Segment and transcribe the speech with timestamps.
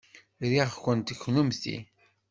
[0.51, 1.77] Riɣ-kent kennemti.